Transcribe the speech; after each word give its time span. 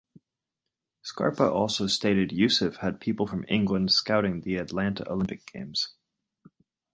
Scarpa 1.03 1.47
also 1.47 1.85
stated 1.85 2.31
Yousef 2.31 2.77
had 2.77 2.99
people 2.99 3.27
from 3.27 3.45
England 3.47 3.91
scouting 3.91 4.41
the 4.41 4.55
Atlanta 4.55 5.07
Olympic 5.07 5.45
Games. 5.45 5.93